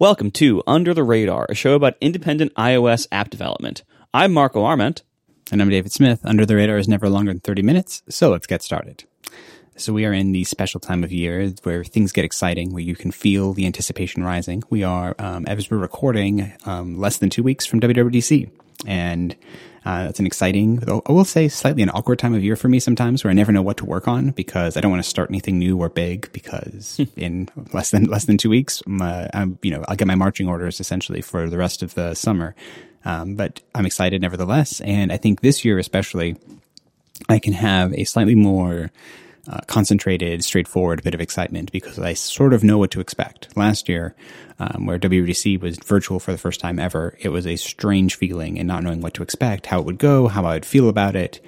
[0.00, 3.82] Welcome to Under the Radar, a show about independent iOS app development.
[4.14, 5.02] I'm Marco Arment.
[5.50, 6.24] And I'm David Smith.
[6.24, 9.02] Under the Radar is never longer than 30 minutes, so let's get started.
[9.74, 12.94] So we are in the special time of year where things get exciting, where you
[12.94, 14.62] can feel the anticipation rising.
[14.70, 18.52] We are, um, as we're recording, um, less than two weeks from WWDC.
[18.86, 19.36] And
[19.84, 22.78] uh, it's an exciting, I will say slightly an awkward time of year for me
[22.78, 25.30] sometimes where I never know what to work on because I don't want to start
[25.30, 29.70] anything new or big because in less than, less than two weeks, uh, I'm, you
[29.70, 32.54] know, I'll get my marching orders essentially for the rest of the summer.
[33.04, 34.80] Um, but I'm excited nevertheless.
[34.82, 36.36] And I think this year, especially,
[37.28, 38.90] I can have a slightly more,
[39.46, 43.56] uh, concentrated, straightforward bit of excitement because I sort of know what to expect.
[43.56, 44.14] Last year,
[44.58, 48.58] um, where WWDC was virtual for the first time ever, it was a strange feeling
[48.58, 51.16] and not knowing what to expect, how it would go, how I would feel about
[51.16, 51.40] it.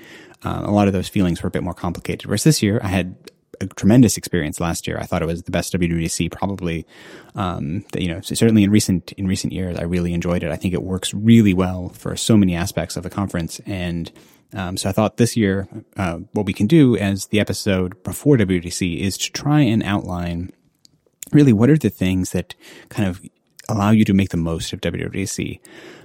[0.43, 2.27] Uh, a lot of those feelings were a bit more complicated.
[2.27, 3.17] Whereas this year, I had
[3.61, 4.99] a tremendous experience last year.
[4.99, 6.87] I thought it was the best WWDC probably.
[7.35, 10.51] Um, you know, certainly in recent in recent years, I really enjoyed it.
[10.51, 14.11] I think it works really well for so many aspects of the conference, and
[14.55, 18.37] um, so I thought this year, uh, what we can do as the episode before
[18.37, 20.53] WDC is to try and outline
[21.33, 22.55] really what are the things that
[22.89, 23.21] kind of
[23.69, 25.61] allow you to make the most of WWDC.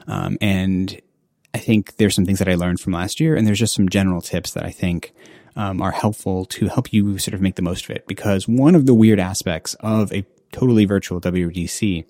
[0.08, 1.00] Um, and
[1.54, 3.90] I think there's some things that I learned from last year, and there's just some
[3.90, 5.14] general tips that I think
[5.56, 8.06] um, are helpful to help you sort of make the most of it.
[8.08, 12.06] Because one of the weird aspects of a totally virtual WWDC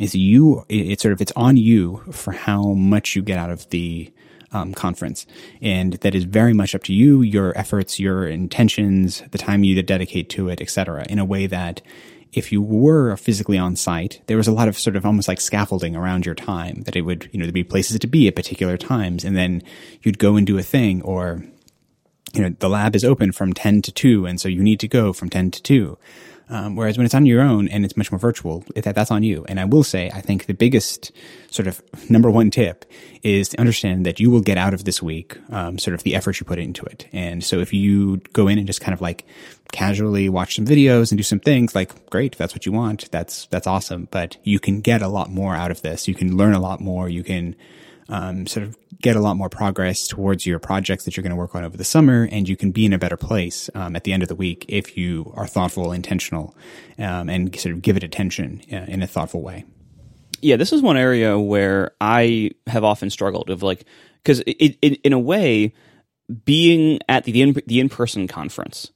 [0.00, 3.68] is you, it's sort of, it's on you for how much you get out of
[3.70, 4.12] the
[4.52, 5.26] um, conference.
[5.60, 9.80] And that is very much up to you, your efforts, your intentions, the time you
[9.82, 11.04] dedicate to it, etc.
[11.08, 11.82] in a way that
[12.32, 15.40] if you were physically on site, there was a lot of sort of almost like
[15.40, 18.36] scaffolding around your time that it would, you know, there'd be places to be at
[18.36, 19.24] particular times.
[19.24, 19.62] And then
[20.02, 21.42] you'd go and do a thing or,
[22.34, 24.26] you know, the lab is open from 10 to 2.
[24.26, 25.98] And so you need to go from 10 to 2.
[26.50, 29.22] Um, whereas when it's on your own and it's much more virtual, that, that's on
[29.22, 29.44] you.
[29.48, 31.12] And I will say, I think the biggest
[31.50, 32.84] sort of number one tip
[33.22, 36.14] is to understand that you will get out of this week um, sort of the
[36.14, 37.06] effort you put into it.
[37.12, 39.26] And so if you go in and just kind of like
[39.72, 43.46] casually watch some videos and do some things, like great, that's what you want, that's
[43.46, 44.08] that's awesome.
[44.10, 46.08] But you can get a lot more out of this.
[46.08, 47.08] You can learn a lot more.
[47.08, 47.56] You can
[48.08, 51.36] um, sort of get a lot more progress towards your projects that you're going to
[51.36, 54.04] work on over the summer, and you can be in a better place um, at
[54.04, 56.56] the end of the week if you are thoughtful, intentional,
[56.98, 59.64] um, and sort of give it attention uh, in a thoughtful way.
[60.40, 63.84] Yeah, this is one area where I have often struggled of like
[64.22, 65.74] because in a way,
[66.44, 68.90] being at the in, the in person conference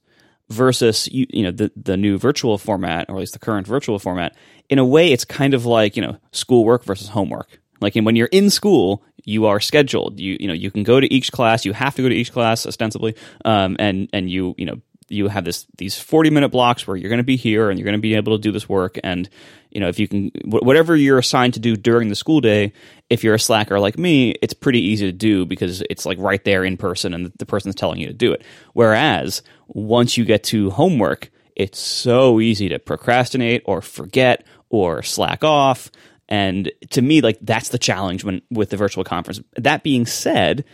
[0.49, 3.97] versus you, you know the the new virtual format or at least the current virtual
[3.97, 4.35] format
[4.69, 8.27] in a way it's kind of like you know schoolwork versus homework like when you're
[8.27, 10.19] in school, you are scheduled.
[10.19, 11.65] You you know you can go to each class.
[11.65, 15.27] You have to go to each class ostensibly, um, and and you you know you
[15.27, 17.97] have this these 40 minute blocks where you're going to be here and you're going
[17.97, 19.29] to be able to do this work and
[19.69, 22.73] you know if you can whatever you're assigned to do during the school day
[23.09, 26.43] if you're a slacker like me it's pretty easy to do because it's like right
[26.43, 28.43] there in person and the person's telling you to do it
[28.73, 35.43] whereas once you get to homework it's so easy to procrastinate or forget or slack
[35.43, 35.91] off
[36.33, 39.39] and to me, like that's the challenge when with the virtual conference.
[39.55, 40.65] That being said,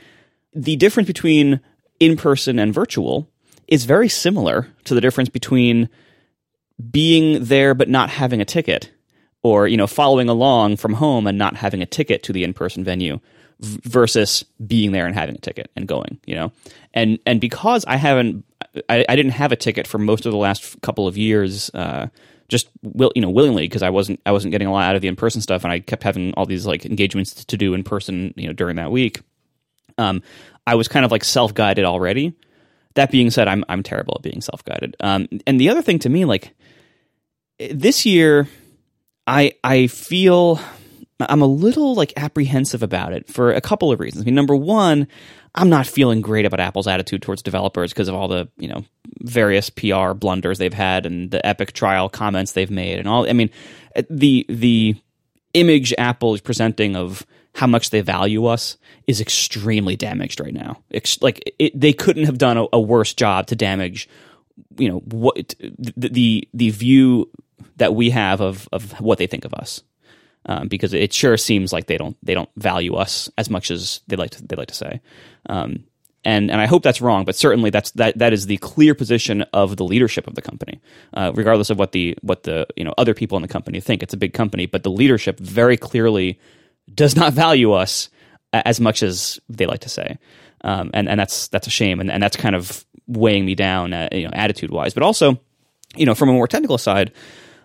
[0.54, 1.60] the difference between
[2.00, 3.30] in person and virtual
[3.68, 5.90] is very similar to the difference between
[6.90, 8.90] being there but not having a ticket
[9.44, 12.86] or you know following along from home and not having a ticket to the in-person
[12.86, 13.20] venue
[13.60, 16.54] versus being there and having a ticket and going you know
[16.94, 18.46] and and because i haven't
[18.88, 22.08] I, I didn't have a ticket for most of the last couple of years uh,
[22.50, 25.02] just will you know willingly because I wasn't I wasn't getting a lot out of
[25.02, 27.84] the in person stuff, and I kept having all these like engagements to do in
[27.84, 29.22] person you know during that week.
[29.98, 30.22] Um,
[30.68, 32.34] I was kind of like self guided already.
[32.96, 34.96] That being said, I'm I'm terrible at being self guided.
[35.00, 36.54] Um, and the other thing to me, like
[37.72, 38.48] this year,
[39.28, 40.60] I I feel
[41.20, 44.24] I'm a little like apprehensive about it for a couple of reasons.
[44.24, 45.08] I mean, number one,
[45.56, 48.86] I'm not feeling great about Apple's attitude towards developers because of all the you know
[49.22, 53.28] various PR blunders they've had and the Epic trial comments they've made and all.
[53.30, 53.50] I mean,
[54.10, 54.96] the the
[55.54, 57.26] image Apple is presenting of
[57.56, 60.78] how much they value us is extremely damaged right now.
[60.92, 64.08] It's, like it, they couldn't have done a, a, worse job to damage,
[64.78, 67.30] you know, what the, the the view
[67.78, 69.82] that we have of of what they think of us
[70.46, 74.02] um, because it sure seems like they don't they don't value us as much as
[74.08, 75.02] they like to they like to say.
[75.50, 75.84] Um,
[76.26, 79.44] and and I hope that's wrong, but certainly that's that that is the clear position
[79.54, 80.82] of the leadership of the company,
[81.14, 84.04] uh, regardless of what the what the you know other people in the company think.
[84.04, 86.40] It's a big company, but the leadership very clearly
[86.94, 88.10] does not value us
[88.52, 90.18] as much as they like to say,
[90.62, 93.94] um, and and that's that's a shame, and and that's kind of weighing me down,
[93.94, 95.40] uh, you know, attitude wise, but also,
[95.96, 97.12] you know, from a more technical side,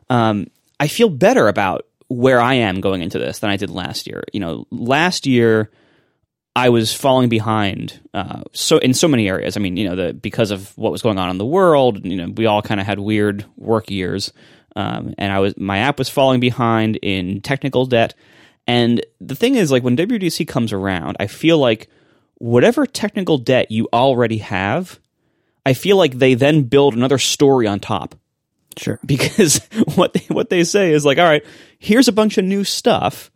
[0.09, 0.47] um,
[0.81, 4.23] I feel better about where I am going into this than I did last year.
[4.33, 5.71] You know, last year
[6.57, 9.57] I was falling behind uh, so in so many areas.
[9.57, 12.17] I mean, you know, the because of what was going on in the world, you
[12.17, 14.33] know, we all kind of had weird work years,
[14.77, 18.15] um, and I was my app was falling behind in technical debt.
[18.67, 21.89] And the thing is, like when WDC comes around, I feel like
[22.39, 25.01] whatever technical debt you already have,
[25.67, 28.15] I feel like they then build another story on top.
[28.77, 28.99] Sure.
[29.07, 29.61] Because
[29.95, 31.45] what they, what they say is like, all right,
[31.79, 33.31] here's a bunch of new stuff,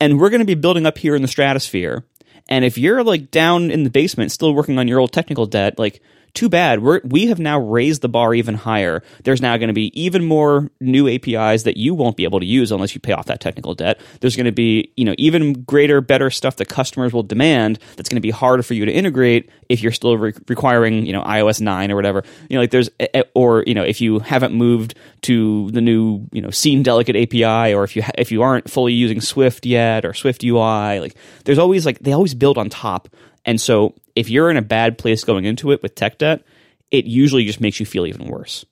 [0.00, 2.04] and we're going to be building up here in the stratosphere
[2.52, 5.78] and if you're like down in the basement still working on your old technical debt,
[5.78, 6.02] like
[6.34, 6.82] too bad.
[6.82, 9.02] We're, we have now raised the bar even higher.
[9.24, 12.46] There's now going to be even more new APIs that you won't be able to
[12.46, 14.00] use unless you pay off that technical debt.
[14.20, 18.08] There's going to be, you know, even greater, better stuff that customers will demand that's
[18.08, 21.22] going to be harder for you to integrate if you're still re- requiring, you know,
[21.22, 22.24] iOS 9 or whatever.
[22.48, 25.82] You know, like there's, eh, eh, or, you know, if you haven't moved to the
[25.82, 29.20] new, you know, scene delegate API or if you, ha- if you aren't fully using
[29.20, 31.14] Swift yet or Swift UI, like
[31.44, 33.08] there's always like, they always build on top.
[33.44, 36.42] And so if you're in a bad place going into it with tech debt,
[36.90, 38.64] it usually just makes you feel even worse.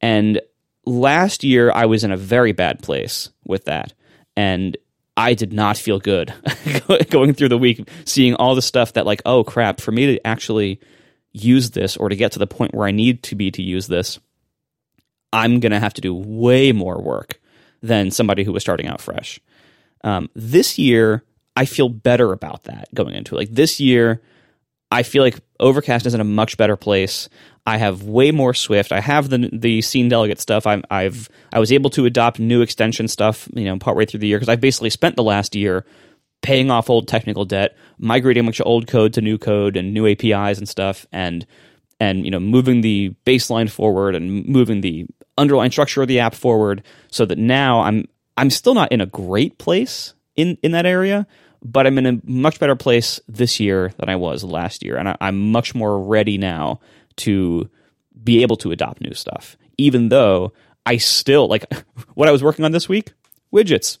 [0.00, 0.40] And
[0.86, 3.92] last year, I was in a very bad place with that.
[4.36, 4.76] And
[5.16, 6.32] I did not feel good
[7.10, 10.26] going through the week, seeing all the stuff that, like, oh crap, for me to
[10.26, 10.80] actually
[11.32, 13.86] use this or to get to the point where I need to be to use
[13.86, 14.18] this,
[15.32, 17.40] I'm going to have to do way more work
[17.82, 19.40] than somebody who was starting out fresh.
[20.02, 21.24] Um, this year,
[21.56, 23.38] I feel better about that going into it.
[23.38, 24.22] Like this year,
[24.90, 27.28] I feel like Overcast is in a much better place.
[27.66, 28.90] I have way more Swift.
[28.92, 30.66] I have the the scene delegate stuff.
[30.66, 34.26] I'm, I've I was able to adopt new extension stuff, you know, partway through the
[34.26, 35.84] year because I basically spent the last year
[36.42, 39.92] paying off old technical debt, migrating a bunch of old code to new code and
[39.92, 41.46] new APIs and stuff, and
[42.00, 45.06] and you know moving the baseline forward and moving the
[45.38, 49.06] underlying structure of the app forward, so that now I'm I'm still not in a
[49.06, 51.26] great place in in that area,
[51.62, 55.08] but I'm in a much better place this year than I was last year, and
[55.08, 56.80] I, I'm much more ready now
[57.16, 57.68] to
[58.22, 59.56] be able to adopt new stuff.
[59.78, 60.52] Even though
[60.86, 61.64] I still like
[62.14, 63.12] what I was working on this week,
[63.52, 63.98] widgets.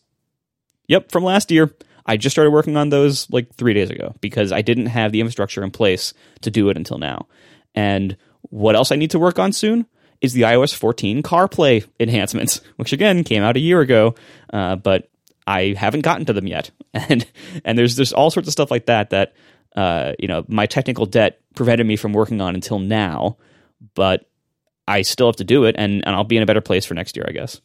[0.88, 1.74] Yep, from last year.
[2.06, 5.20] I just started working on those like three days ago because I didn't have the
[5.20, 7.28] infrastructure in place to do it until now.
[7.74, 9.86] And what else I need to work on soon
[10.20, 14.14] is the iOS 14 CarPlay enhancements, which again came out a year ago,
[14.52, 15.09] uh, but
[15.50, 17.26] I haven't gotten to them yet, and
[17.64, 19.34] and there's there's all sorts of stuff like that that
[19.74, 23.36] uh, you know my technical debt prevented me from working on until now,
[23.94, 24.30] but
[24.86, 26.94] I still have to do it, and and I'll be in a better place for
[26.94, 27.60] next year, I guess.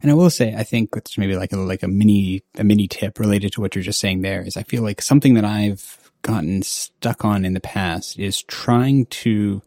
[0.00, 2.88] And I will say, I think it's maybe like a like a mini a mini
[2.88, 4.22] tip related to what you're just saying.
[4.22, 8.42] There is, I feel like something that I've gotten stuck on in the past is
[8.42, 9.62] trying to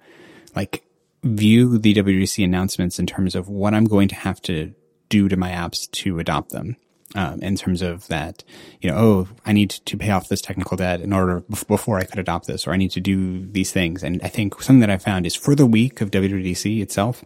[0.55, 0.83] like
[1.23, 4.73] view the WWDC announcements in terms of what I'm going to have to
[5.07, 6.75] do to my apps to adopt them
[7.15, 8.43] um, in terms of that,
[8.79, 12.05] you know, oh, I need to pay off this technical debt in order before I
[12.05, 14.03] could adopt this, or I need to do these things.
[14.03, 17.23] And I think something that I found is for the week of WWDC itself,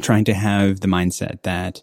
[0.00, 1.82] trying to have the mindset that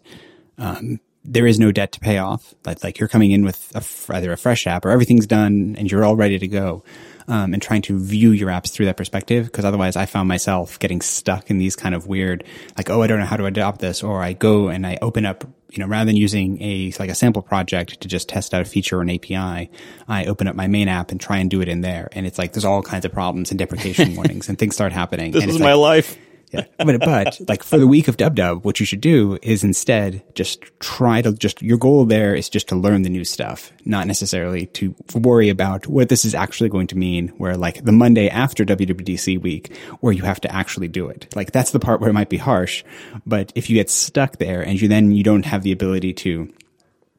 [0.58, 2.54] um, there is no debt to pay off.
[2.64, 5.90] Like, like you're coming in with a, either a fresh app or everything's done and
[5.90, 6.84] you're all ready to go
[7.28, 9.46] um, and trying to view your apps through that perspective.
[9.46, 12.44] Because otherwise, I found myself getting stuck in these kind of weird,
[12.76, 15.26] like, oh, I don't know how to adopt this, or I go and I open
[15.26, 18.62] up, you know, rather than using a like a sample project to just test out
[18.62, 19.70] a feature or an API,
[20.08, 22.38] I open up my main app and try and do it in there, and it's
[22.38, 25.32] like there's all kinds of problems and deprecation warnings and things start happening.
[25.32, 26.16] This and is like, my life
[26.52, 26.64] yeah.
[26.78, 30.22] But, but like for the week of Dub Dub, what you should do is instead
[30.34, 34.06] just try to just, your goal there is just to learn the new stuff, not
[34.06, 38.28] necessarily to worry about what this is actually going to mean, where like the Monday
[38.28, 41.28] after WWDC week, where you have to actually do it.
[41.34, 42.84] Like that's the part where it might be harsh.
[43.26, 46.52] But if you get stuck there and you then you don't have the ability to,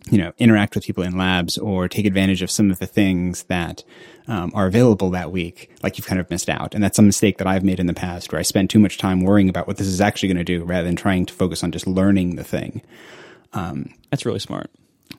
[0.10, 3.44] you know, interact with people in labs or take advantage of some of the things
[3.44, 3.84] that
[4.28, 6.74] um, are available that week, like you've kind of missed out.
[6.74, 8.98] And that's a mistake that I've made in the past where I spend too much
[8.98, 11.64] time worrying about what this is actually going to do rather than trying to focus
[11.64, 12.82] on just learning the thing.
[13.54, 14.72] Um, that's really smart.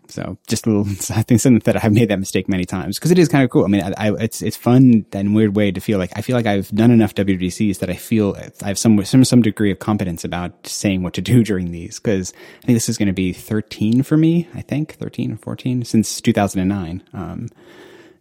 [0.09, 3.11] So just a little, I think something that I've made that mistake many times because
[3.11, 3.64] it is kind of cool.
[3.64, 6.37] I mean, I, I, it's, it's fun and weird way to feel like, I feel
[6.37, 9.78] like I've done enough WDCs that I feel I have some, some, some degree of
[9.78, 11.99] competence about saying what to do during these.
[11.99, 12.32] Cause
[12.62, 14.49] I think this is going to be 13 for me.
[14.54, 17.02] I think 13 or 14 since 2009.
[17.12, 17.49] Um,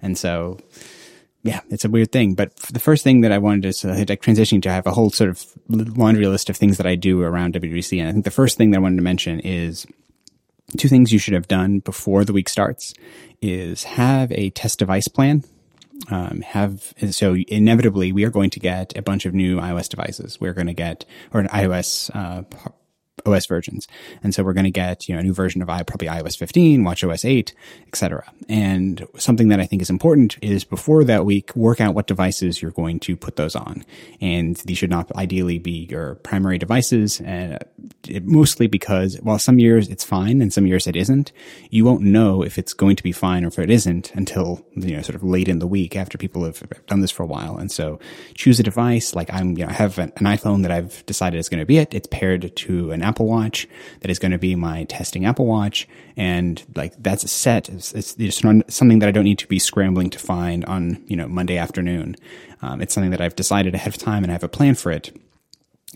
[0.01, 0.57] and so,
[1.43, 2.35] yeah, it's a weird thing.
[2.35, 4.91] But the first thing that I wanted to so, like transition to, I have a
[4.91, 8.25] whole sort of laundry list of things that I do around WDC, And I think
[8.25, 9.85] the first thing that I wanted to mention is
[10.77, 12.93] two things you should have done before the week starts
[13.41, 15.43] is have a test device plan.
[16.09, 20.39] Um, have so inevitably we are going to get a bunch of new iOS devices.
[20.39, 22.43] We're going to get or an iOS uh,
[23.25, 23.87] OS versions.
[24.23, 26.37] And so we're going to get, you know, a new version of I, probably iOS
[26.37, 27.53] 15, watch OS 8,
[27.87, 28.23] etc.
[28.47, 32.61] And something that I think is important is before that week, work out what devices
[32.61, 33.85] you're going to put those on.
[34.21, 37.59] And these should not ideally be your primary devices, and
[38.07, 41.31] it, mostly because while some years it's fine and some years it isn't,
[41.69, 44.95] you won't know if it's going to be fine or if it isn't until, you
[44.95, 47.57] know, sort of late in the week after people have done this for a while.
[47.57, 47.99] And so
[48.33, 51.37] choose a device like I'm, you know, I have an, an iPhone that I've decided
[51.37, 51.93] is going to be it.
[51.93, 53.67] It's paired to an Apple Watch
[54.01, 55.87] that is going to be my testing Apple Watch.
[56.15, 57.67] And like that's a set.
[57.69, 61.17] It's, it's just something that I don't need to be scrambling to find on, you
[61.17, 62.15] know, Monday afternoon.
[62.61, 64.91] Um, it's something that I've decided ahead of time and I have a plan for
[64.91, 65.11] it.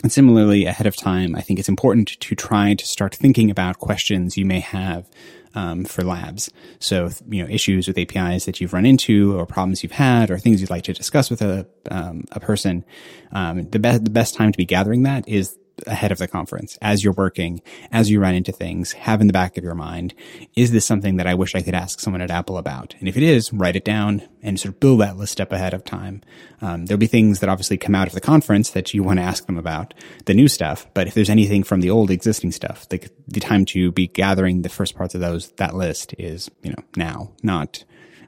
[0.01, 3.77] And similarly, ahead of time, I think it's important to try to start thinking about
[3.77, 5.07] questions you may have
[5.55, 6.49] um, for labs.
[6.79, 10.39] So, you know, issues with APIs that you've run into, or problems you've had, or
[10.39, 12.83] things you'd like to discuss with a um, a person.
[13.31, 16.77] Um, the best the best time to be gathering that is ahead of the conference
[16.81, 17.61] as you're working,
[17.91, 20.13] as you run into things, have in the back of your mind,
[20.55, 22.95] is this something that I wish I could ask someone at Apple about?
[22.99, 25.73] And if it is, write it down and sort of build that list up ahead
[25.73, 26.21] of time.
[26.61, 29.23] Um, there'll be things that obviously come out of the conference that you want to
[29.23, 29.93] ask them about,
[30.25, 30.87] the new stuff.
[30.93, 34.61] But if there's anything from the old existing stuff, the, the time to be gathering
[34.61, 37.83] the first parts of those, that list is, you know, now, not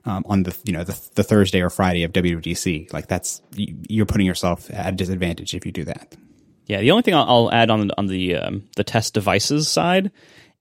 [0.05, 2.93] um, on the you know the, the, Thursday or Friday of WWDC.
[2.93, 6.15] Like that's you're putting yourself at a disadvantage if you do that.
[6.65, 10.11] Yeah, the only thing I'll, I'll add on on the um, the test devices side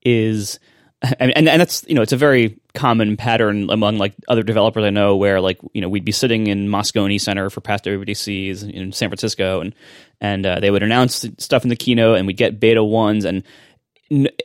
[0.03, 0.59] is,
[1.19, 4.91] and, and that's you know it's a very common pattern among like other developers I
[4.91, 8.93] know where like you know we'd be sitting in Moscone Center for past WWDCs in
[8.93, 9.75] San Francisco and
[10.21, 13.45] and uh, they would announce stuff in the keynote and we'd get beta ones and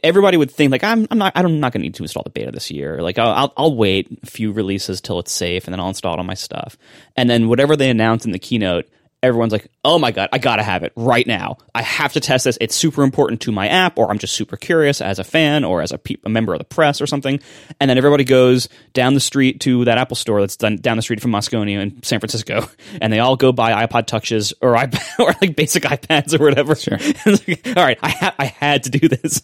[0.04, 2.30] everybody would think like I'm, I'm not I'm not going to need to install the
[2.30, 3.02] beta this year.
[3.02, 6.20] Like I'll, I'll, I'll wait a few releases till it's safe and then I'll install
[6.20, 6.78] on my stuff.
[7.16, 8.90] And then whatever they announce in the keynote,
[9.22, 11.58] everyone's like, "Oh my god, I gotta have it right now!
[11.74, 12.58] I have to test this.
[12.62, 15.82] It's super important to my app, or I'm just super curious as a fan or
[15.82, 17.40] as a, pe- a member of the press or something."
[17.80, 21.04] And then everybody goes down the street to that Apple store that's done down the
[21.04, 22.70] street from Moscone in San Francisco,
[23.02, 26.76] and they all go buy iPod Touches or iPad or like basic iPads or whatever.
[26.76, 26.98] Sure.
[27.26, 29.42] like, all right, I ha- I had to do this.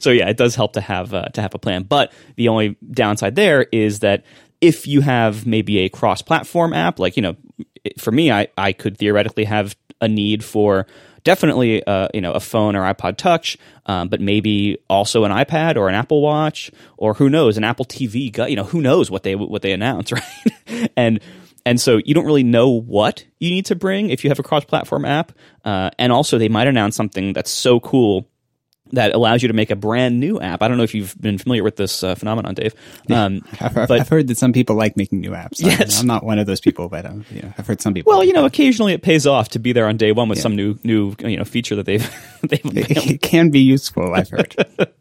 [0.00, 1.82] so yeah, it does help to have uh, to have a plan.
[1.82, 4.24] But the only downside there is that
[4.60, 7.36] if you have maybe a cross-platform app, like you know,
[7.98, 10.86] for me, I I could theoretically have a need for
[11.24, 15.76] definitely uh, you know a phone or iPod Touch, um, but maybe also an iPad
[15.76, 18.48] or an Apple Watch or who knows an Apple TV.
[18.48, 20.90] You know who knows what they what they announce, right?
[20.96, 21.20] and
[21.66, 24.42] and so you don't really know what you need to bring if you have a
[24.44, 25.32] cross-platform app.
[25.64, 28.28] Uh, and also they might announce something that's so cool
[28.92, 30.62] that allows you to make a brand new app.
[30.62, 32.74] I don't know if you've been familiar with this uh, phenomenon, Dave.
[33.10, 35.60] Um, I've, but, I've, heard that some people like making new apps.
[35.60, 35.98] Yes.
[35.98, 38.12] I, am not one of those people, but um, you know, I've heard some people.
[38.12, 40.42] Well, you know, occasionally it pays off to be there on day one with yeah.
[40.42, 42.08] some new new you know feature that they've
[42.42, 42.64] they've.
[42.64, 44.14] It, it can be useful.
[44.14, 44.54] I've heard,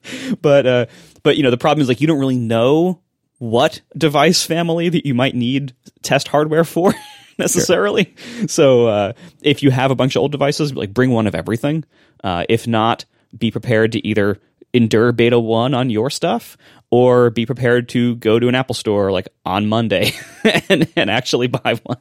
[0.41, 0.85] but uh,
[1.23, 3.01] but you know the problem is like you don't really know
[3.37, 6.93] what device family that you might need test hardware for
[7.37, 8.13] necessarily.
[8.15, 8.47] Sure.
[8.47, 11.83] So uh, if you have a bunch of old devices, like bring one of everything.
[12.23, 13.05] Uh, if not
[13.37, 14.39] be prepared to either
[14.73, 16.57] endure beta 1 on your stuff
[16.91, 20.13] or be prepared to go to an Apple store like on Monday
[20.69, 21.97] and, and actually buy one.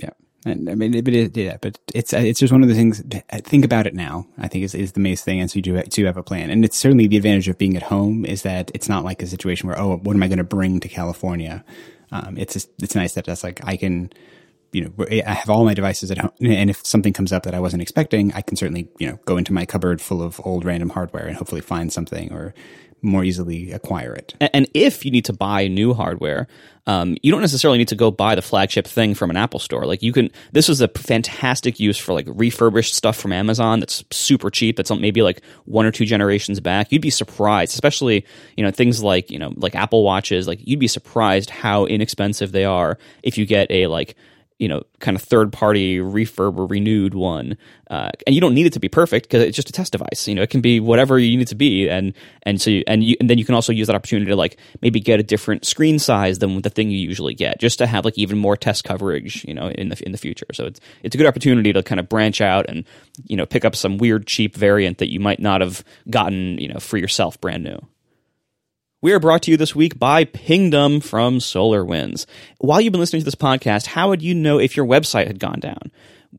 [0.00, 0.10] yeah.
[0.44, 3.00] And I mean, but it, yeah, but it's it's just one of the things.
[3.30, 4.26] Think about it now.
[4.38, 6.50] I think is is the main thing, and so you do do have a plan.
[6.50, 9.26] And it's certainly the advantage of being at home is that it's not like a
[9.28, 11.64] situation where oh, what am I going to bring to California?
[12.10, 14.12] Um, it's just, it's nice that that's like I can
[14.72, 17.54] you know, I have all my devices at home, and if something comes up that
[17.54, 20.64] I wasn't expecting, I can certainly, you know, go into my cupboard full of old
[20.64, 22.54] random hardware and hopefully find something or
[23.02, 24.34] more easily acquire it.
[24.40, 26.46] And if you need to buy new hardware,
[26.86, 29.84] um, you don't necessarily need to go buy the flagship thing from an Apple store.
[29.86, 34.04] Like you can, this is a fantastic use for like refurbished stuff from Amazon that's
[34.10, 34.76] super cheap.
[34.76, 36.90] That's maybe like one or two generations back.
[36.90, 38.24] You'd be surprised, especially
[38.56, 40.48] you know things like you know like Apple watches.
[40.48, 44.16] Like you'd be surprised how inexpensive they are if you get a like
[44.62, 47.58] you know, kind of third party refurb or renewed one.
[47.90, 50.28] Uh, and you don't need it to be perfect because it's just a test device.
[50.28, 51.88] You know, it can be whatever you need it to be.
[51.88, 52.14] And,
[52.44, 54.58] and so, you, and you, and then you can also use that opportunity to like
[54.80, 58.04] maybe get a different screen size than the thing you usually get just to have
[58.04, 60.46] like even more test coverage, you know, in the, in the future.
[60.52, 62.84] So it's, it's a good opportunity to kind of branch out and,
[63.26, 66.68] you know, pick up some weird cheap variant that you might not have gotten, you
[66.68, 67.84] know, for yourself brand new.
[69.02, 72.24] We are brought to you this week by Pingdom from SolarWinds.
[72.58, 75.40] While you've been listening to this podcast, how would you know if your website had
[75.40, 75.90] gone down?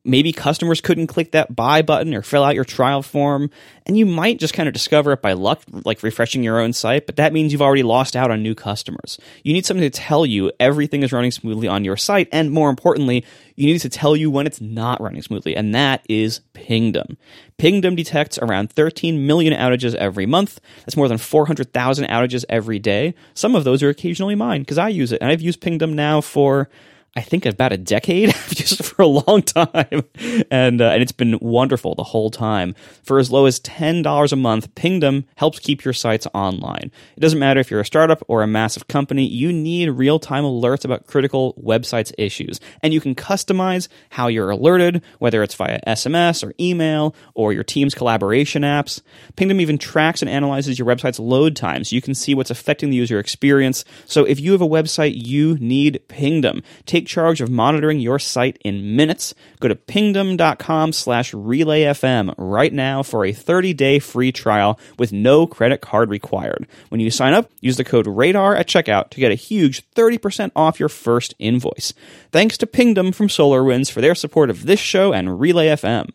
[0.04, 3.50] Maybe customers couldn't click that buy button or fill out your trial form.
[3.86, 7.06] And you might just kind of discover it by luck, like refreshing your own site,
[7.06, 9.20] but that means you've already lost out on new customers.
[9.44, 12.28] You need something to tell you everything is running smoothly on your site.
[12.32, 15.56] And more importantly, you need to tell you when it's not running smoothly.
[15.56, 17.18] And that is Pingdom.
[17.58, 20.60] Pingdom detects around 13 million outages every month.
[20.80, 23.14] That's more than 400,000 outages every day.
[23.34, 25.22] Some of those are occasionally mine because I use it.
[25.22, 26.70] And I've used Pingdom now for
[27.16, 30.04] I think about a decade, just for a long time,
[30.50, 32.74] and uh, and it's been wonderful the whole time.
[33.04, 36.92] For as low as ten dollars a month, Pingdom helps keep your sites online.
[37.16, 40.44] It doesn't matter if you're a startup or a massive company; you need real time
[40.44, 45.80] alerts about critical websites issues, and you can customize how you're alerted, whether it's via
[45.86, 49.04] SMS or email or your team's collaboration apps.
[49.36, 52.90] Pingdom even tracks and analyzes your website's load time, so you can see what's affecting
[52.90, 53.86] the user experience.
[54.08, 56.64] So if you have a website, you need Pingdom.
[56.88, 59.34] Take take charge of monitoring your site in minutes.
[59.60, 65.82] Go to pingdom.com slash relayfm right now for a 30-day free trial with no credit
[65.82, 66.68] card required.
[66.90, 70.52] When you sign up, use the code RADAR at checkout to get a huge 30%
[70.56, 71.94] off your first invoice.
[72.32, 76.10] Thanks to Pingdom from SolarWinds for their support of this show and Relay FM.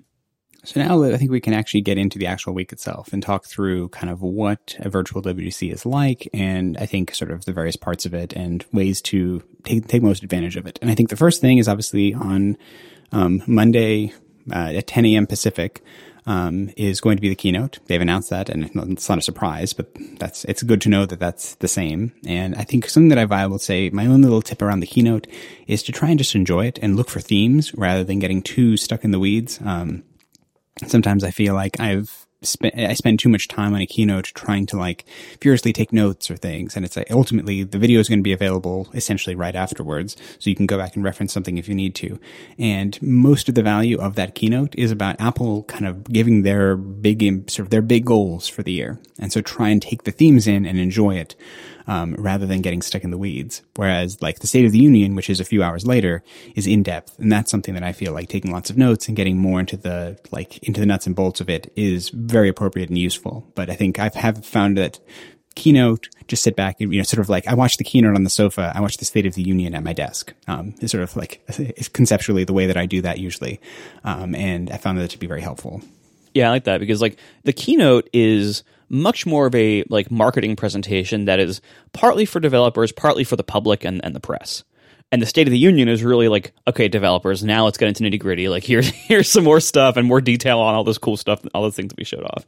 [0.65, 3.23] So now that I think we can actually get into the actual week itself and
[3.23, 7.45] talk through kind of what a virtual WWDC is like, and I think sort of
[7.45, 10.79] the various parts of it and ways to take take most advantage of it.
[10.83, 12.57] And I think the first thing is obviously on
[13.13, 14.13] um, Monday
[14.53, 15.27] uh, at 10 a.m.
[15.27, 15.83] Pacific.
[16.27, 17.79] Um, is going to be the keynote.
[17.87, 19.89] They've announced that, and it's not a surprise, but
[20.19, 22.13] that's it's good to know that that's the same.
[22.27, 25.27] And I think something that I will say, my own little tip around the keynote
[25.67, 28.77] is to try and just enjoy it and look for themes rather than getting too
[28.77, 29.59] stuck in the weeds.
[29.65, 30.03] Um,
[30.87, 34.67] sometimes I feel like I've spent, I spend too much time on a keynote trying
[34.67, 35.05] to like
[35.41, 36.77] furiously take notes or things.
[36.77, 40.17] And it's like ultimately the video is going to be available essentially right afterwards.
[40.39, 42.19] So you can go back and reference something if you need to.
[42.59, 46.77] And most of the value of that keynote is about Apple kind of giving their
[46.77, 49.01] big, sort of their big goals for the year.
[49.19, 51.35] And so try and take the themes in and enjoy it
[51.89, 53.63] um, rather than getting stuck in the weeds.
[53.75, 56.23] Whereas like the State of the Union, which is a few hours later,
[56.55, 59.17] is in depth, and that's something that I feel like taking lots of notes and
[59.17, 62.91] getting more into the like into the nuts and bolts of it is very appropriate
[62.91, 63.51] and useful.
[63.55, 65.01] But I think I've found that
[65.55, 68.23] keynote, just sit back, and, you know, sort of like I watch the keynote on
[68.23, 68.71] the sofa.
[68.75, 70.35] I watch the State of the Union at my desk.
[70.47, 73.61] Um, it's sort of like it's conceptually the way that I do that usually,
[74.05, 75.81] um, and I found that to be very helpful.
[76.35, 80.57] Yeah, I like that because like the keynote is much more of a like marketing
[80.57, 81.61] presentation that is
[81.93, 84.65] partly for developers, partly for the public and, and the press.
[85.11, 88.05] And the State of the Union is really like, okay, developers, now let's get into
[88.05, 88.49] nitty gritty.
[88.49, 91.63] Like here's here's some more stuff and more detail on all this cool stuff, all
[91.63, 92.47] those things that we showed off.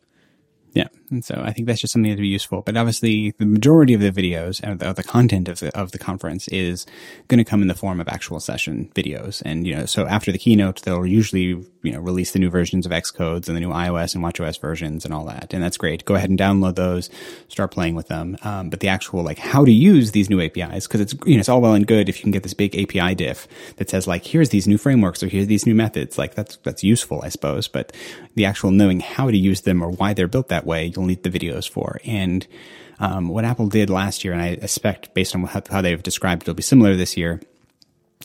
[0.72, 0.88] Yeah.
[1.10, 2.62] And so I think that's just something to be useful.
[2.62, 5.98] But obviously, the majority of the videos and the, the, content of the, of the
[5.98, 6.86] conference is
[7.28, 9.42] going to come in the form of actual session videos.
[9.44, 12.86] And, you know, so after the keynote, they'll usually, you know, release the new versions
[12.86, 15.52] of Xcodes and the new iOS and watchOS versions and all that.
[15.52, 16.04] And that's great.
[16.04, 17.10] Go ahead and download those,
[17.48, 18.36] start playing with them.
[18.42, 21.40] Um, but the actual, like, how to use these new APIs, because it's, you know,
[21.40, 24.06] it's all well and good if you can get this big API diff that says,
[24.06, 26.18] like, here's these new frameworks or here's these new methods.
[26.18, 27.66] Like, that's, that's useful, I suppose.
[27.66, 27.92] But
[28.36, 31.30] the actual knowing how to use them or why they're built that way, you'll the
[31.30, 32.00] videos for.
[32.04, 32.46] And
[32.98, 36.42] um, what Apple did last year, and I expect based on how, how they've described,
[36.42, 37.40] it'll be similar this year,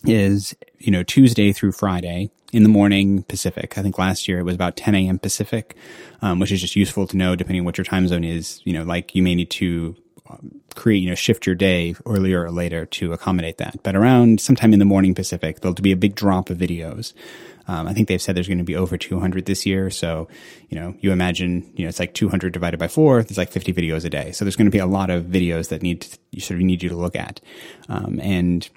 [0.03, 3.77] is you know Tuesday through Friday in the morning Pacific.
[3.77, 5.19] I think last year it was about 10 a.m.
[5.19, 5.75] Pacific,
[6.21, 8.61] um, which is just useful to know depending on what your time zone is.
[8.65, 9.95] You know, like you may need to
[10.29, 13.81] um, create, you know, shift your day earlier or later to accommodate that.
[13.83, 17.13] But around sometime in the morning Pacific, there'll be a big drop of videos.
[17.67, 19.89] Um, I think they've said there's going to be over 200 this year.
[19.89, 20.27] So,
[20.69, 23.23] you know, you imagine, you know, it's like 200 divided by four.
[23.23, 24.31] There's like 50 videos a day.
[24.31, 26.65] So there's going to be a lot of videos that need to, you sort of
[26.65, 27.41] need you to look at.
[27.89, 28.69] Um, and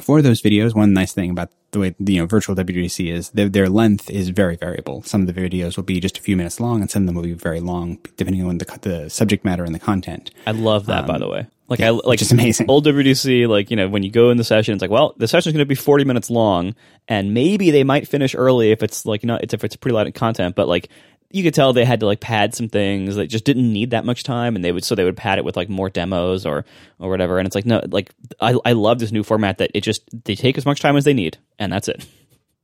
[0.00, 3.48] for those videos, one nice thing about the way you know virtual WWDC is their,
[3.48, 5.02] their length is very variable.
[5.02, 7.16] Some of the videos will be just a few minutes long, and some of them
[7.16, 10.30] will be very long, depending on the the subject matter and the content.
[10.46, 11.46] I love that, um, by the way.
[11.68, 12.70] Like yeah, I like it's amazing.
[12.70, 15.26] Old WDC, like you know, when you go in the session, it's like, well, the
[15.26, 16.74] session is going to be forty minutes long,
[17.08, 19.94] and maybe they might finish early if it's like you know, it's if it's pretty
[19.94, 20.88] light content, but like
[21.30, 24.04] you could tell they had to like pad some things that just didn't need that
[24.04, 26.64] much time and they would so they would pad it with like more demos or
[26.98, 29.80] or whatever and it's like no like i i love this new format that it
[29.82, 32.06] just they take as much time as they need and that's it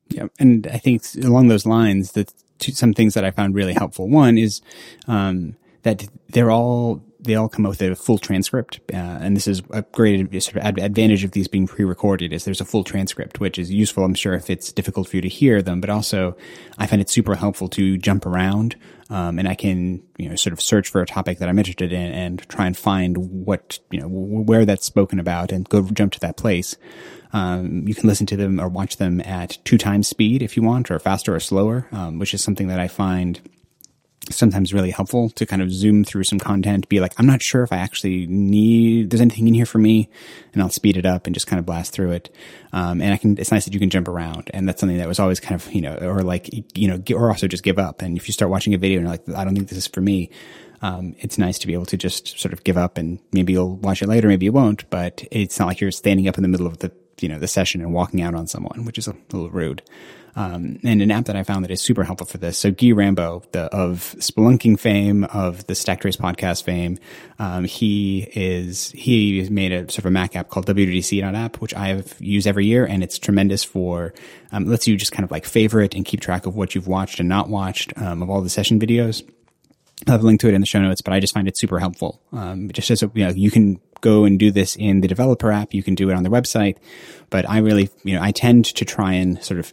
[0.09, 4.09] yeah and i think along those lines that some things that i found really helpful
[4.09, 4.63] one is
[5.09, 9.47] um that they're all they all come out with a full transcript, uh, and this
[9.47, 12.83] is a great sort of ad- advantage of these being pre-recorded is there's a full
[12.83, 14.05] transcript, which is useful.
[14.05, 16.37] I'm sure if it's difficult for you to hear them, but also
[16.79, 18.77] I find it super helpful to jump around,
[19.09, 21.93] um, and I can you know sort of search for a topic that I'm interested
[21.93, 26.13] in and try and find what you know where that's spoken about and go jump
[26.15, 26.77] to that place.
[27.33, 30.63] Um, you can listen to them or watch them at two times speed if you
[30.63, 33.41] want, or faster or slower, um, which is something that I find
[34.37, 37.63] sometimes really helpful to kind of zoom through some content, be like, I'm not sure
[37.63, 40.09] if I actually need, there's anything in here for me,
[40.53, 42.35] and I'll speed it up and just kind of blast through it.
[42.73, 44.51] Um, and I can, it's nice that you can jump around.
[44.55, 47.31] And that's something that was always kind of, you know, or like, you know, or
[47.31, 48.03] also just give up.
[48.03, 49.87] And if you start watching a video and you're like, I don't think this is
[49.87, 50.31] for me,
[50.83, 53.77] um, it's nice to be able to just sort of give up and maybe you'll
[53.77, 56.49] watch it later, maybe you won't, but it's not like you're standing up in the
[56.49, 56.91] middle of the,
[57.21, 59.83] you know, the session and walking out on someone, which is a little rude.
[60.35, 62.57] Um, and an app that I found that is super helpful for this.
[62.57, 66.99] So Gui Rambo, the, of Spelunking fame, of the Stack Trace podcast fame,
[67.39, 71.89] um, he is, he made a sort of a Mac app called WWDC.app, which I
[71.89, 72.87] have used every year.
[72.87, 74.15] And it's tremendous for,
[74.53, 77.21] um, lets you just kind of like favorite and keep track of what you've watched
[77.21, 79.23] and not watched, um, of all the session videos.
[80.07, 81.57] I'll have a link to it in the show notes, but I just find it
[81.57, 82.21] super helpful.
[82.33, 85.53] Um, just as a, you know, you can go and do this in the developer
[85.53, 86.77] app, you can do it on their website,
[87.33, 89.73] but I really, you know, I tend to try and sort of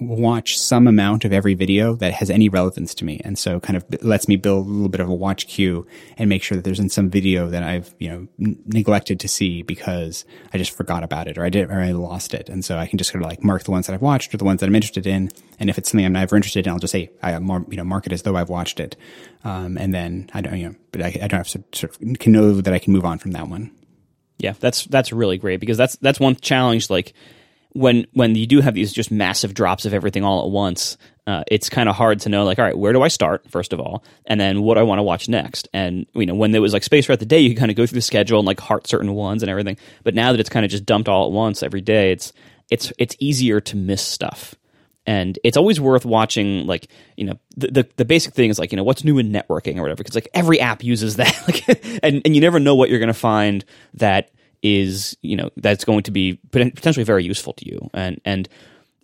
[0.00, 3.20] watch some amount of every video that has any relevance to me.
[3.24, 5.86] And so kind of lets me build a little bit of a watch queue
[6.18, 9.28] and make sure that there's in some video that I've, you know, n- neglected to
[9.28, 12.48] see because I just forgot about it or I did, or I lost it.
[12.48, 14.38] And so I can just sort of like mark the ones that I've watched or
[14.38, 15.30] the ones that I'm interested in.
[15.60, 17.84] And if it's something I'm never interested in, I'll just say, I more, you know,
[17.84, 18.96] mark it as though I've watched it.
[19.44, 22.18] Um, and then I don't, you know, but I, I don't have to sort of
[22.18, 23.70] can know that I can move on from that one.
[24.38, 26.90] Yeah, that's that's really great because that's that's one challenge.
[26.90, 27.14] Like
[27.72, 30.96] when when you do have these just massive drops of everything all at once,
[31.26, 33.72] uh, it's kind of hard to know like, all right, where do I start first
[33.72, 35.68] of all, and then what do I want to watch next?
[35.72, 37.86] And you know, when there was like space throughout the day, you kind of go
[37.86, 39.76] through the schedule and like heart certain ones and everything.
[40.04, 42.32] But now that it's kind of just dumped all at once every day, it's
[42.70, 44.54] it's it's easier to miss stuff.
[45.06, 48.72] And it's always worth watching, like you know, the, the, the basic thing is like
[48.72, 51.68] you know what's new in networking or whatever, because like every app uses that, like,
[52.02, 53.64] and and you never know what you're going to find
[53.94, 54.30] that
[54.62, 57.90] is you know that's going to be potentially very useful to you.
[57.94, 58.48] And and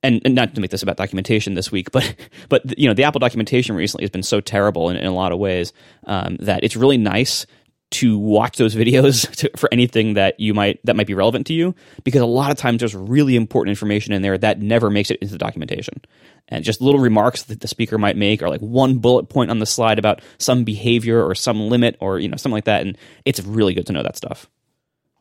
[0.02, 2.14] and, and not to make this about documentation this week, but
[2.48, 5.32] but you know the Apple documentation recently has been so terrible in, in a lot
[5.32, 5.72] of ways
[6.06, 7.46] um, that it's really nice
[7.92, 11.54] to watch those videos to, for anything that you might that might be relevant to
[11.54, 11.74] you
[12.04, 15.18] because a lot of times there's really important information in there that never makes it
[15.20, 16.00] into the documentation.
[16.48, 19.58] And just little remarks that the speaker might make or like one bullet point on
[19.58, 22.98] the slide about some behavior or some limit or you know something like that and
[23.24, 24.48] it's really good to know that stuff.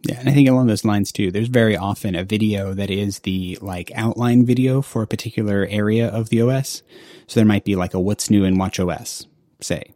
[0.03, 3.19] Yeah, and I think along those lines too, there's very often a video that is
[3.19, 6.81] the like outline video for a particular area of the OS.
[7.27, 9.27] So there might be like a what's new in Watch OS,
[9.62, 9.90] say,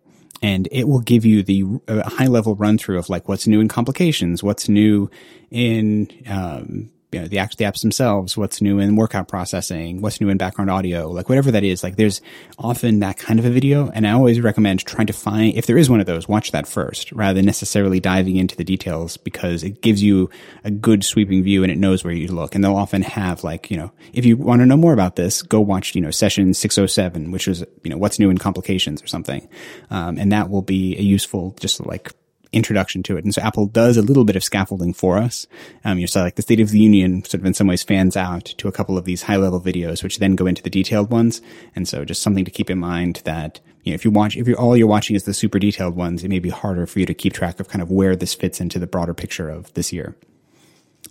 [0.46, 3.60] and it will give you the uh, high level run through of like what's new
[3.60, 5.10] in complications, what's new
[5.50, 10.20] in um, you know, the apps, the apps themselves, what's new in workout processing, what's
[10.20, 11.82] new in background audio, like whatever that is.
[11.82, 12.22] Like there's
[12.60, 13.90] often that kind of a video.
[13.90, 16.68] And I always recommend trying to find, if there is one of those, watch that
[16.68, 20.30] first rather than necessarily diving into the details because it gives you
[20.66, 22.54] a good sweeping view and it knows where you look.
[22.54, 25.42] And they'll often have like, you know, if you want to know more about this,
[25.42, 29.08] go watch, you know, session 607, which is, you know, what's new in complications or
[29.08, 29.48] something.
[29.90, 32.12] Um, and that will be a useful, just like
[32.56, 33.24] introduction to it.
[33.24, 35.46] And so Apple does a little bit of scaffolding for us.
[35.84, 38.16] Um, you saw like the State of the Union sort of in some ways fans
[38.16, 41.12] out to a couple of these high level videos, which then go into the detailed
[41.12, 41.42] ones.
[41.76, 44.48] And so just something to keep in mind that, you know, if you watch, if
[44.48, 47.06] you're all you're watching is the super detailed ones, it may be harder for you
[47.06, 49.92] to keep track of kind of where this fits into the broader picture of this
[49.92, 50.16] year.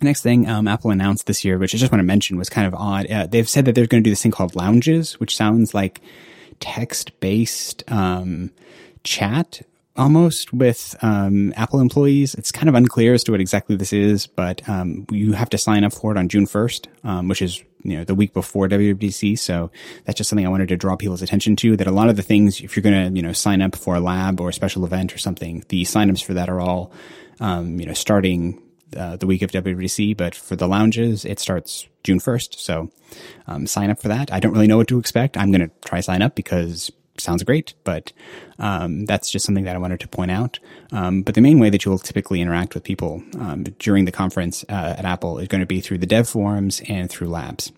[0.01, 2.67] next thing um, Apple announced this year, which I just want to mention, was kind
[2.67, 3.09] of odd.
[3.09, 6.01] Uh, they've said that they're going to do this thing called lounges, which sounds like
[6.59, 8.51] text based um,
[9.03, 9.61] chat
[9.97, 12.35] almost with um, Apple employees.
[12.35, 15.57] It's kind of unclear as to what exactly this is, but um, you have to
[15.57, 18.67] sign up for it on June 1st, um, which is you know the week before
[18.67, 19.37] WWDC.
[19.37, 19.71] So
[20.05, 21.77] that's just something I wanted to draw people's attention to.
[21.77, 23.95] That a lot of the things, if you're going to you know sign up for
[23.95, 26.91] a lab or a special event or something, the signups for that are all
[27.39, 28.61] um, you know starting.
[28.95, 32.55] Uh, the week of WWDC, but for the lounges, it starts June 1st.
[32.59, 32.89] So
[33.45, 34.31] um, sign up for that.
[34.31, 35.35] I don't really know what to expect.
[35.35, 38.11] I'm going to try sign up because sounds great, but
[38.59, 40.59] um, that's just something that I wanted to point out.
[40.91, 44.11] Um, but the main way that you will typically interact with people um, during the
[44.11, 47.71] conference uh, at Apple is going to be through the dev forums and through labs.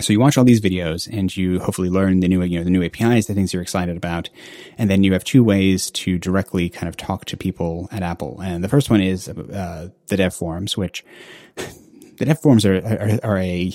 [0.00, 2.70] So you watch all these videos and you hopefully learn the new, you know, the
[2.70, 4.28] new APIs, the things you're excited about.
[4.76, 8.40] And then you have two ways to directly kind of talk to people at Apple.
[8.40, 11.04] And the first one is uh, the dev forums, which
[11.54, 13.72] the dev forums are, are, are a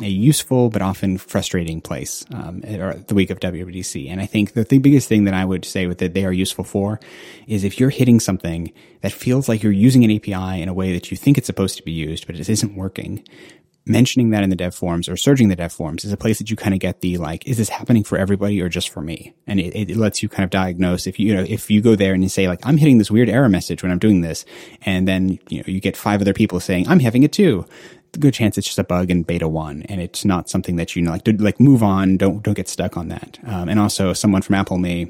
[0.00, 4.08] a useful but often frustrating place, um, or the week of WWDC.
[4.08, 6.32] And I think that the biggest thing that I would say with that they are
[6.32, 7.00] useful for
[7.46, 8.72] is if you're hitting something
[9.02, 11.76] that feels like you're using an API in a way that you think it's supposed
[11.76, 13.24] to be used, but it isn't working,
[13.86, 16.50] mentioning that in the dev forums or searching the dev forums is a place that
[16.50, 19.34] you kind of get the like, is this happening for everybody or just for me?
[19.46, 21.96] And it, it lets you kind of diagnose if you, you know, if you go
[21.96, 24.44] there and you say like, I'm hitting this weird error message when I'm doing this.
[24.82, 27.66] And then, you know, you get five other people saying, I'm having it too.
[28.18, 31.02] Good chance it's just a bug in beta one, and it's not something that you
[31.02, 32.16] know, like like move on.
[32.16, 33.38] Don't don't get stuck on that.
[33.46, 35.08] Um, and also, someone from Apple may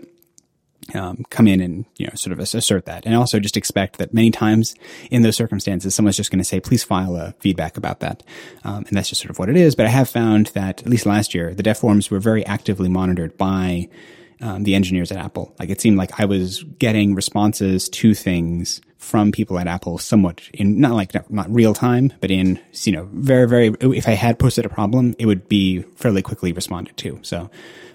[0.95, 4.13] um, come in and you know sort of assert that, and also just expect that
[4.13, 4.75] many times
[5.11, 8.23] in those circumstances, someone's just going to say, "Please file a feedback about that,"
[8.65, 9.75] um, and that's just sort of what it is.
[9.75, 12.89] But I have found that at least last year, the dev forums were very actively
[12.89, 13.89] monitored by
[14.41, 15.55] um, the engineers at Apple.
[15.59, 20.43] Like it seemed like I was getting responses to things from people at Apple somewhat
[20.53, 23.75] in not like not real time, but in you know very very.
[23.81, 27.19] If I had posted a problem, it would be fairly quickly responded to.
[27.23, 27.51] So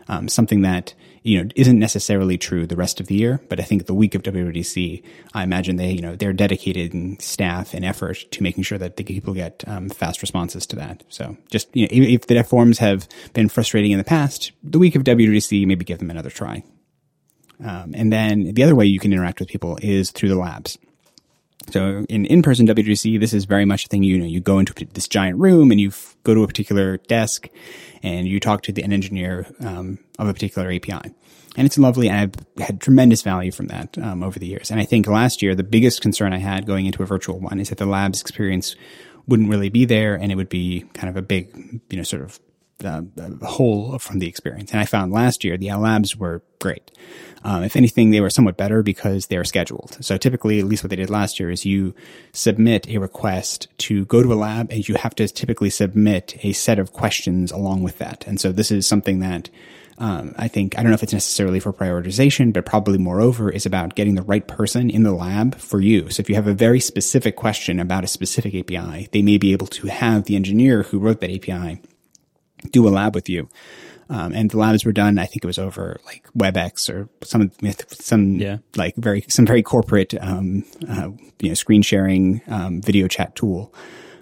[0.07, 0.93] um, something that
[1.25, 4.13] you know isn't necessarily true the rest of the year, but I think the week
[4.13, 8.63] of WWDC, I imagine they you know they're dedicated in staff and effort to making
[8.63, 11.03] sure that the people get um, fast responses to that.
[11.09, 14.95] So just you know if the forms have been frustrating in the past, the week
[14.95, 16.63] of WWDC maybe give them another try.
[17.63, 20.77] Um, and then the other way you can interact with people is through the labs.
[21.69, 24.03] So in in-person WWDC, this is very much a thing.
[24.03, 26.97] You know, you go into this giant room and you f- go to a particular
[26.97, 27.49] desk,
[28.03, 31.11] and you talk to the, an engineer um, of a particular API,
[31.57, 32.07] and it's lovely.
[32.07, 34.69] And I've had tremendous value from that um, over the years.
[34.69, 37.59] And I think last year the biggest concern I had going into a virtual one
[37.59, 38.75] is that the labs experience
[39.27, 42.21] wouldn't really be there, and it would be kind of a big, you know, sort
[42.21, 42.39] of
[42.83, 43.01] uh,
[43.43, 44.71] hole from the experience.
[44.71, 46.91] And I found last year the labs were great.
[47.43, 49.97] Um, if anything, they were somewhat better because they're scheduled.
[50.03, 51.93] So typically, at least what they did last year is you
[52.33, 56.53] submit a request to go to a lab and you have to typically submit a
[56.53, 58.25] set of questions along with that.
[58.25, 59.49] And so this is something that
[59.97, 63.65] um, I think, I don't know if it's necessarily for prioritization, but probably moreover is
[63.65, 66.09] about getting the right person in the lab for you.
[66.09, 69.53] So if you have a very specific question about a specific API, they may be
[69.53, 71.81] able to have the engineer who wrote that API
[72.71, 73.49] do a lab with you.
[74.09, 75.17] Um, and the labs were done.
[75.17, 77.51] I think it was over like WebEx or some
[77.89, 78.57] some yeah.
[78.75, 83.73] like very some very corporate um, uh, you know screen sharing um, video chat tool,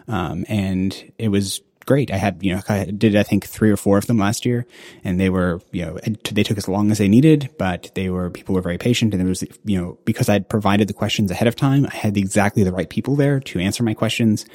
[0.08, 2.12] um, and it was great.
[2.12, 4.66] I had you know I did I think three or four of them last year,
[5.04, 6.00] and they were you know
[6.32, 9.22] they took as long as they needed, but they were people were very patient, and
[9.22, 12.64] it was you know because I'd provided the questions ahead of time, I had exactly
[12.64, 14.46] the right people there to answer my questions.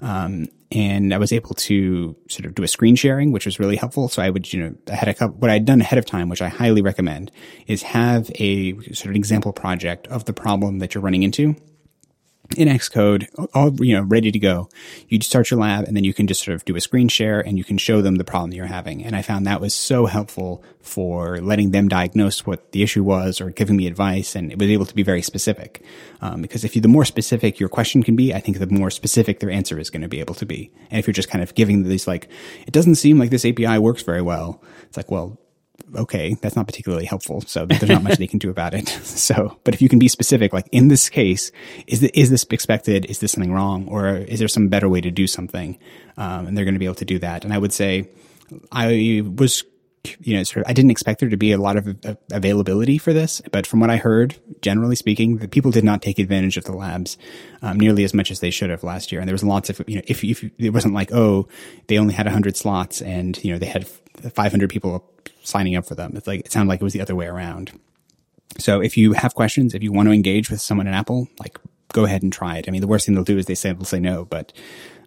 [0.00, 3.76] Um, and I was able to sort of do a screen sharing, which was really
[3.76, 4.08] helpful.
[4.08, 6.28] So I would, you know, I had a couple, what I'd done ahead of time,
[6.28, 7.30] which I highly recommend
[7.66, 11.56] is have a sort of example project of the problem that you're running into
[12.54, 14.68] in Xcode, all you know, ready to go.
[15.08, 17.40] You start your lab, and then you can just sort of do a screen share,
[17.40, 19.04] and you can show them the problem you're having.
[19.04, 23.40] And I found that was so helpful for letting them diagnose what the issue was,
[23.40, 25.82] or giving me advice, and it was able to be very specific.
[26.20, 28.90] Um, because if you, the more specific your question can be, I think the more
[28.90, 30.70] specific their answer is going to be able to be.
[30.90, 32.28] And if you're just kind of giving these like,
[32.66, 35.38] it doesn't seem like this API works very well, it's like, well,
[35.94, 37.42] okay, that's not particularly helpful.
[37.42, 38.88] So there's not much they can do about it.
[39.22, 41.52] So, but if you can be specific, like in this case,
[41.86, 43.04] is the, is this expected?
[43.06, 43.86] Is this something wrong?
[43.86, 45.78] Or is there some better way to do something?
[46.16, 47.44] Um, and they're going to be able to do that.
[47.44, 48.08] And I would say
[48.72, 49.62] I was
[50.20, 51.96] you know, sort of, I didn't expect there to be a lot of
[52.32, 56.18] availability for this, but from what I heard, generally speaking, the people did not take
[56.18, 57.16] advantage of the labs
[57.62, 59.20] um, nearly as much as they should have last year.
[59.20, 61.46] And there was lots of, you know, if, if it wasn't like, oh,
[61.86, 65.08] they only had 100 slots and, you know, they had 500 people
[65.42, 66.12] signing up for them.
[66.16, 67.78] It's like, it sounded like it was the other way around.
[68.58, 71.58] So if you have questions, if you want to engage with someone at Apple, like,
[71.92, 72.66] go ahead and try it.
[72.68, 74.52] I mean, the worst thing they'll do is they say, they'll say no, but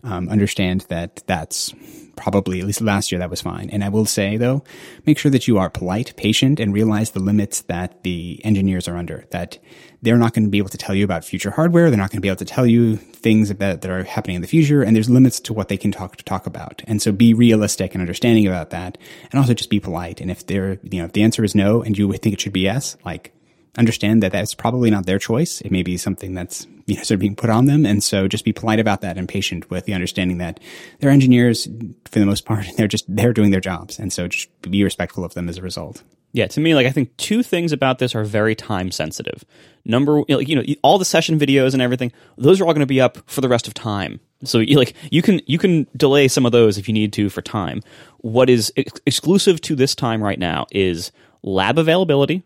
[0.06, 1.74] um, understand that that's
[2.16, 3.70] probably at least last year that was fine.
[3.70, 4.64] And I will say though,
[5.06, 8.96] make sure that you are polite, patient, and realize the limits that the engineers are
[8.96, 9.26] under.
[9.32, 9.60] That
[10.02, 11.90] they're not going to be able to tell you about future hardware.
[11.90, 14.42] They're not going to be able to tell you things about, that are happening in
[14.42, 14.84] the future.
[14.84, 16.82] And there's limits to what they can talk to talk about.
[16.88, 18.98] And so be realistic and understanding about that,
[19.32, 20.22] and also just be polite.
[20.22, 22.54] And if they're you know if the answer is no and you think it should
[22.54, 23.35] be yes, like
[23.78, 25.62] understand that that's probably not their choice.
[25.62, 27.86] It may be something that's you know, sort of being put on them.
[27.86, 30.60] And so just be polite about that and patient with the understanding that
[31.00, 31.68] they're engineers
[32.06, 32.66] for the most part.
[32.78, 34.00] They're just, they're doing their jobs.
[34.00, 36.04] And so just be respectful of them as a result.
[36.36, 39.46] Yeah, to me, like I think two things about this are very time sensitive.
[39.86, 43.00] Number, you know, all the session videos and everything; those are all going to be
[43.00, 44.20] up for the rest of time.
[44.44, 47.30] So, you, like, you can you can delay some of those if you need to
[47.30, 47.80] for time.
[48.18, 52.44] What is ex- exclusive to this time right now is lab availability,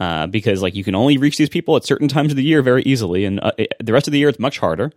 [0.00, 2.62] uh, because like you can only reach these people at certain times of the year
[2.62, 4.90] very easily, and uh, it, the rest of the year it's much harder.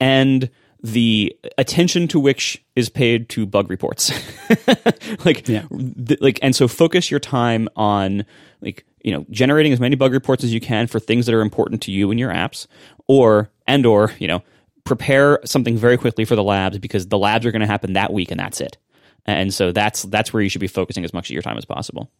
[0.00, 0.50] And
[0.82, 4.10] the attention to which is paid to bug reports.
[5.26, 5.64] like, Yeah.
[6.06, 8.24] th- like, and so focus your time on
[8.62, 11.42] like you know generating as many bug reports as you can for things that are
[11.42, 12.66] important to you and your apps,
[13.06, 14.42] or and or you know
[14.84, 18.12] prepare something very quickly for the labs because the labs are going to happen that
[18.12, 18.78] week and that's it.
[19.26, 21.66] And so that's that's where you should be focusing as much of your time as
[21.66, 22.10] possible.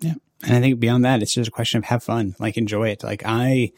[0.00, 0.14] Yeah.
[0.42, 3.02] And I think beyond that, it's just a question of have fun, like enjoy it.
[3.02, 3.72] Like I,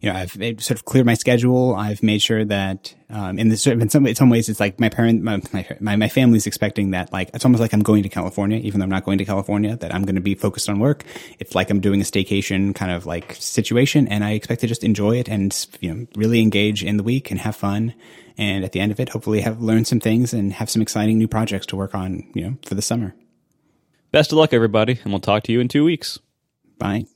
[0.00, 1.74] you know, I've sort of cleared my schedule.
[1.74, 4.88] I've made sure that, um, in this, in some, in some ways, it's like my
[4.88, 5.42] parent, my,
[5.80, 8.84] my, my family's expecting that, like, it's almost like I'm going to California, even though
[8.84, 11.04] I'm not going to California, that I'm going to be focused on work.
[11.40, 14.84] It's like I'm doing a staycation kind of like situation and I expect to just
[14.84, 17.92] enjoy it and, you know, really engage in the week and have fun.
[18.38, 21.18] And at the end of it, hopefully have learned some things and have some exciting
[21.18, 23.14] new projects to work on, you know, for the summer.
[24.14, 26.20] Best of luck, everybody, and we'll talk to you in two weeks.
[26.78, 27.06] Bye.